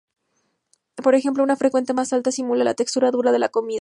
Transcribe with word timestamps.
Por 0.95 1.13
ejemplo 1.13 1.43
una 1.43 1.55
frecuencia 1.55 1.93
más 1.93 2.11
alta 2.11 2.31
simula 2.31 2.63
la 2.63 2.73
textura 2.73 3.11
dura 3.11 3.31
de 3.31 3.37
la 3.37 3.49
comida. 3.49 3.69